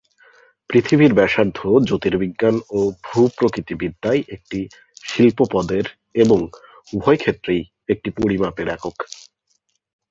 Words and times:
পৃথিবীর 0.69 1.11
ব্যাসার্ধ 1.13 1.57
জ্যোতির্বিজ্ঞান 1.87 2.55
ও 2.69 2.79
ভূপ্রকৃতিবিদ্যায় 3.05 4.21
একটি 4.27 4.59
শিল্প-পদের 5.05 5.85
এবং 6.15 6.39
উভয়ক্ষেত্রেই 6.93 7.61
একটি 7.89 8.09
পরিমাপের 8.17 8.67
একক। 8.67 8.97